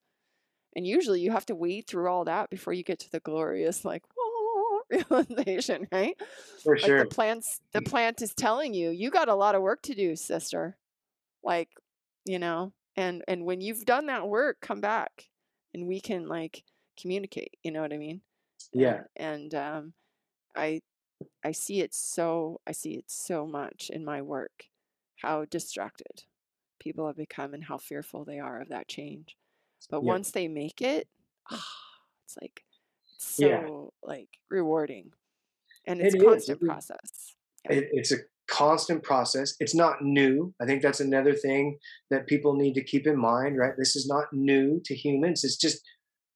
[0.76, 3.84] and usually you have to wade through all that before you get to the glorious,
[3.84, 4.04] like,
[5.10, 6.16] realization, right?
[6.64, 6.98] For like sure.
[6.98, 10.16] the plants the plant is telling you, you got a lot of work to do,
[10.16, 10.78] sister.
[11.44, 11.70] Like,
[12.26, 15.30] you know, and and when you've done that work, come back
[15.74, 16.64] and we can like
[17.00, 18.22] communicate, you know what I mean?
[18.74, 19.04] Yeah.
[19.16, 19.94] And, and um
[20.56, 20.82] I
[21.44, 24.66] I see it so I see it so much in my work
[25.18, 26.26] how distracted
[26.80, 29.38] people have become and how fearful they are of that change.
[29.90, 30.06] But Yeah.
[30.06, 31.10] once they make it,
[31.52, 31.68] ah,
[32.26, 32.66] it's like
[33.22, 33.66] it's Yeah.
[33.66, 35.12] so like rewarding.
[35.88, 36.68] And it's It constant is.
[36.68, 37.36] process.
[37.66, 37.78] Yeah.
[37.78, 38.18] It, it's a
[38.48, 39.56] constant process.
[39.60, 40.54] It's not new.
[40.62, 43.74] I think that's another thing that people need to keep in mind, right?
[43.78, 45.44] This is not new to humans.
[45.44, 45.82] It's just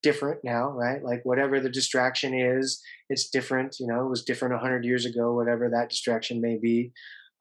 [0.01, 1.03] different now, right?
[1.03, 3.77] Like whatever the distraction is, it's different.
[3.79, 6.91] You know, it was different 100 years ago, whatever that distraction may be.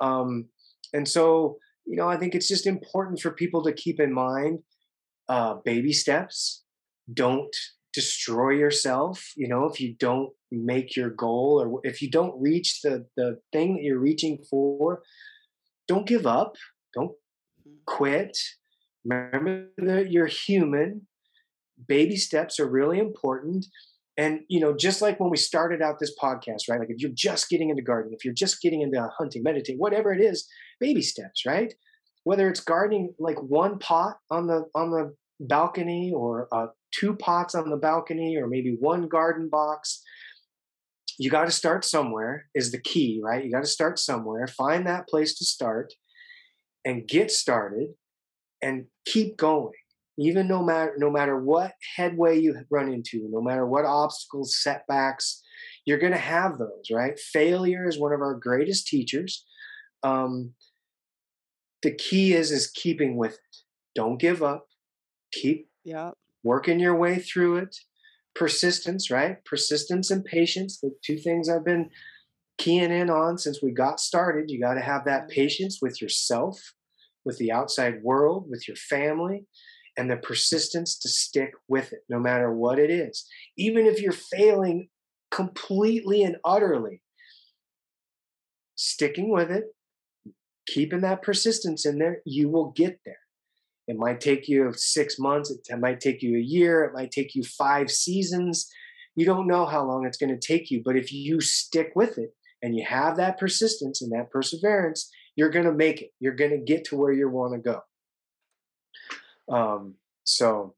[0.00, 0.46] Um,
[0.92, 4.60] and so, you know, I think it's just important for people to keep in mind
[5.28, 6.64] uh, baby steps.
[7.12, 7.54] Don't
[7.94, 9.32] destroy yourself.
[9.36, 13.38] You know, if you don't make your goal or if you don't reach the the
[13.52, 15.02] thing that you're reaching for,
[15.88, 16.56] don't give up.
[16.94, 17.12] Don't
[17.66, 17.78] Mhm.
[17.86, 18.36] quit.
[19.04, 21.06] Remember that you're human.
[21.88, 23.66] Baby steps are really important.
[24.16, 26.78] And you know, just like when we started out this podcast, right?
[26.78, 30.12] Like if you're just getting into gardening, if you're just getting into hunting, meditating, whatever
[30.12, 30.48] it is,
[30.80, 31.74] baby steps, right?
[32.22, 36.68] Whether it's gardening like one pot on the on the balcony or uh,
[36.98, 40.02] two pots on the balcony or maybe one garden box,
[41.18, 43.44] you got to start somewhere is the key, right?
[43.44, 45.92] You got to start somewhere, find that place to start
[46.84, 47.90] and get started
[48.62, 49.72] and keep going.
[50.16, 55.42] Even no matter no matter what headway you run into, no matter what obstacles, setbacks,
[55.84, 57.18] you're going to have those, right?
[57.18, 59.44] Failure is one of our greatest teachers.
[60.04, 60.52] Um,
[61.82, 63.56] the key is is keeping with it.
[63.96, 64.66] Don't give up.
[65.32, 66.12] Keep Yeah.
[66.44, 67.76] Working your way through it.
[68.36, 69.44] Persistence, right?
[69.46, 71.90] Persistence and patience, the two things I've been
[72.58, 74.50] keying in on since we got started.
[74.50, 75.30] You got to have that Mhm.
[75.30, 76.74] patience with yourself,
[77.24, 79.46] with the outside world, with your family,
[79.96, 83.26] and the persistence to stick with it no matter what it is.
[83.56, 84.90] Even if you're failing
[85.30, 87.02] completely and utterly,
[88.76, 89.74] sticking with it,
[90.66, 93.23] keeping that persistence in there, you will get there.
[93.86, 97.34] It might take you six months, it might take you a year, it might take
[97.34, 98.70] you five seasons.
[99.14, 102.18] You don't know how long it's going to take you, but if you stick with
[102.18, 106.10] it and you have that persistence and that perseverance, you're going to make it.
[106.18, 107.58] You're going to get to where you want to
[109.48, 109.54] go.
[109.54, 110.74] Um, so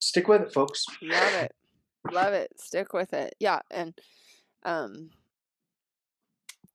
[0.00, 0.86] stick with it, folks.
[1.02, 1.52] Love it.
[2.12, 2.50] Love it.
[2.58, 3.34] Stick with it.
[3.38, 3.60] Yeah.
[3.70, 3.94] And
[4.64, 5.10] um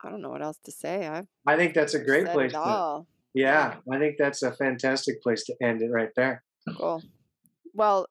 [0.04, 1.08] I don't know what else to say.
[1.08, 3.06] I've I think that's a great place to.
[3.38, 6.44] Yeah, I think that's a fantastic place to end it right there.
[6.76, 7.04] Cool.
[7.74, 8.08] Well,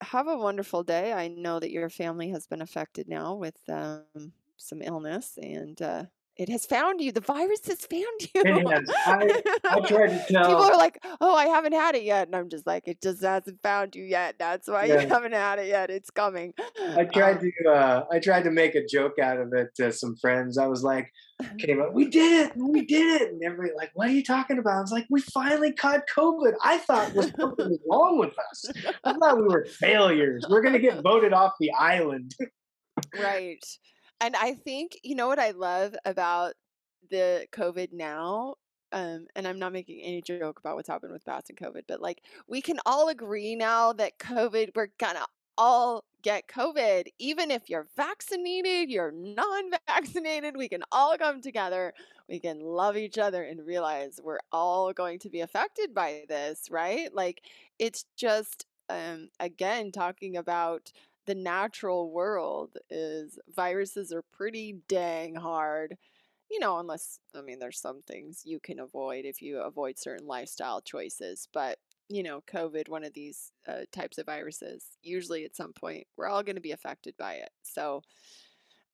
[0.00, 1.12] have a wonderful day.
[1.12, 6.04] I know that your family has been affected now with um, some illness, and uh,
[6.36, 7.12] it has found you.
[7.12, 8.02] The virus has found
[8.34, 8.42] you.
[8.42, 8.88] It has.
[9.06, 10.44] I, I tried to tell.
[10.46, 13.22] People are like, "Oh, I haven't had it yet," and I'm just like, "It just
[13.22, 14.36] hasn't found you yet.
[14.38, 15.00] That's why Yeah.
[15.02, 15.90] you haven't had it yet.
[15.90, 16.54] It's coming."
[16.96, 19.92] I tried Um, to uh, I tried to make a joke out of it to
[19.92, 20.56] some friends.
[20.56, 21.10] I was like,
[21.58, 24.58] came up, we did it, we did it, and everybody like, what are you talking
[24.58, 24.76] about?
[24.78, 26.52] I was like, we finally caught COVID.
[26.62, 28.64] I thought was something was wrong with us.
[29.04, 30.44] I thought we were failures.
[30.48, 32.34] We're gonna get voted off the island.
[33.20, 33.62] right.
[34.20, 36.54] And I think you know what I love about
[37.10, 38.56] the COVID now.
[38.92, 42.00] Um, and I'm not making any joke about what's happened with bats and COVID, but
[42.02, 45.24] like we can all agree now that COVID, we're gonna
[45.56, 47.06] all get COVID.
[47.18, 51.92] Even if you're vaccinated, you're non vaccinated, we can all come together.
[52.28, 56.68] We can love each other and realize we're all going to be affected by this,
[56.70, 57.14] right?
[57.14, 57.42] Like
[57.78, 60.92] it's just, um, again, talking about
[61.30, 65.96] the natural world is viruses are pretty dang hard
[66.50, 70.26] you know, unless, I mean, there's some things you can avoid if you avoid certain
[70.26, 71.46] lifestyle choices.
[71.54, 71.78] But,
[72.08, 76.26] you know, COVID, one of these uh, types of viruses, usually at some point, we're
[76.26, 77.50] all going to be affected by it.
[77.62, 78.02] So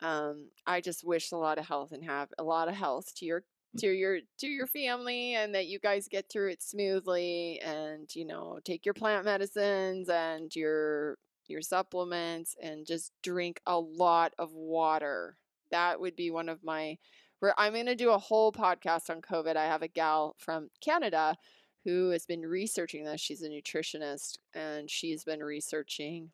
[0.02, 3.24] um, I just wish a lot of health and have a lot of health to
[3.24, 3.42] your
[3.78, 8.24] to your to your family and that you guys get through it smoothly and you
[8.24, 11.18] know take your plant medicines and your
[11.48, 15.36] your supplements and just drink a lot of water
[15.70, 16.98] that would be one of my
[17.40, 19.56] where I'm going to do a whole podcast on COVID.
[19.56, 21.36] I have a gal from Canada
[21.84, 23.20] who has been researching this.
[23.20, 26.30] She's a nutritionist and she's been researching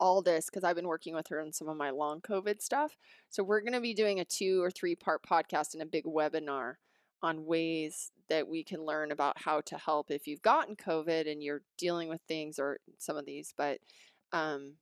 [0.00, 2.96] all this because I've been working with her on some of my long COVID stuff.
[3.30, 6.04] So we're going to be doing a two or three part podcast and a big
[6.04, 6.74] webinar
[7.22, 11.42] on ways that we can learn about how to help if you've gotten COVID and
[11.42, 13.78] you're dealing with things or some of these, but
[14.32, 14.74] um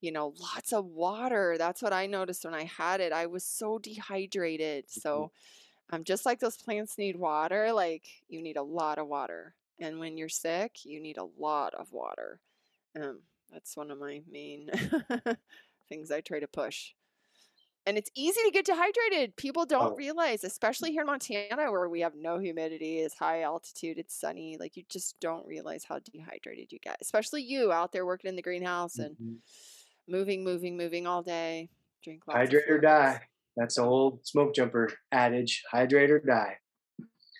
[0.00, 1.56] you know, lots of water.
[1.58, 3.12] That's what I noticed when I had it.
[3.12, 4.84] I was so dehydrated.
[4.88, 5.32] So,
[5.90, 9.54] um, just like those plants need water, like you need a lot of water.
[9.80, 12.40] And when you're sick, you need a lot of water.
[12.94, 13.20] Um,
[13.52, 14.70] that's one of my main
[15.88, 16.92] things I try to push.
[17.86, 19.36] And it's easy to get dehydrated.
[19.36, 19.96] People don't Oh.
[19.96, 24.56] realize, especially here in Montana where we have no humidity, it's high altitude, it's sunny.
[24.58, 26.98] Like you just don't realize how dehydrated you get.
[27.00, 29.38] Especially you out there working in the greenhouse and Mhm.
[30.08, 31.70] moving, moving, moving all day.
[32.02, 33.28] Drink Hydrate or die.
[33.56, 35.62] That's the old smoke jumper adage.
[35.70, 36.58] Hydrate or die.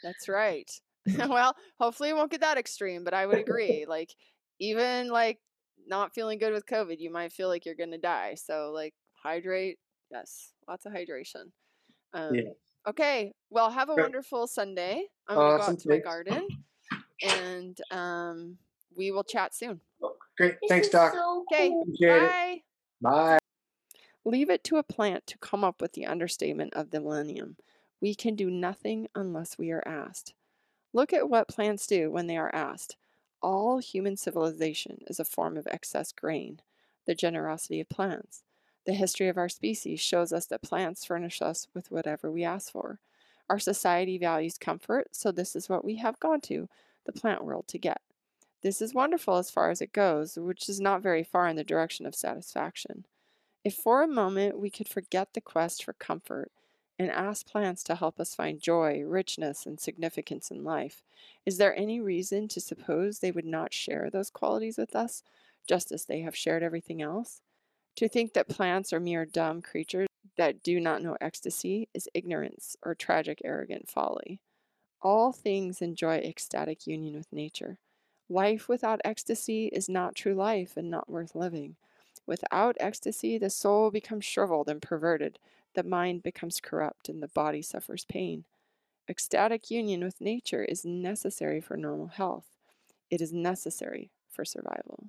[0.05, 0.70] That's right.
[1.28, 3.84] well, hopefully it won't get that extreme, but I would agree.
[3.86, 4.14] Like
[4.61, 5.40] even like
[5.86, 8.34] not feeling good with COVID, you might feel like you're gonna die.
[8.36, 9.78] So like hydrate,
[10.11, 11.50] yes, lots of hydration.
[12.12, 12.50] Um, Yeah.
[12.86, 13.32] Okay.
[13.50, 14.02] Well, have a Sure.
[14.04, 15.09] wonderful Sunday.
[15.26, 16.48] I'm gonna go out to my garden,
[17.22, 18.59] and um,
[18.96, 19.80] we will chat soon.
[20.36, 20.57] Great.
[20.61, 21.12] This Thanks, Doc.
[21.14, 21.70] so Okay.
[21.70, 21.82] cool.
[21.82, 22.28] Appreciate it.
[22.28, 22.62] Bye.
[23.00, 23.38] Bye.
[24.24, 27.57] Leave it to a plant to come up with the understatement of the millennium.
[28.00, 30.34] We can do nothing unless we are asked.
[30.92, 32.96] Look at what plants do when they are asked.
[33.42, 36.61] All human civilization is a form of excess grain,
[37.07, 38.42] the generosity of plants.
[38.87, 42.70] The history of our species shows us that plants furnish us with whatever we ask
[42.70, 43.01] for.
[43.51, 46.68] Our society values comfort, so this is what we have gone to
[47.05, 48.01] the plant world to get.
[48.62, 51.64] This is wonderful as far as it goes, which is not very far in the
[51.64, 53.05] direction of satisfaction.
[53.64, 56.53] If for a moment we could forget the quest for comfort
[56.97, 61.03] and ask plants to help us find joy, richness, and significance in life,
[61.45, 65.24] is there any reason to suppose they would not share those qualities with us,
[65.68, 67.41] just as they have shared everything else?
[67.97, 72.76] To think that plants are mere dumb creatures that do not know ecstasy is ignorance
[72.82, 74.38] or tragic, arrogant folly.
[75.01, 77.78] All things enjoy ecstatic union with nature.
[78.28, 81.76] Life without ecstasy is not true life and not worth living.
[82.26, 85.38] Without ecstasy, the soul becomes shriveled and perverted,
[85.74, 88.44] the mind becomes corrupt, and the body suffers pain.
[89.09, 92.47] Ecstatic union with nature is necessary for normal health.
[93.11, 95.05] It is necessary for survival.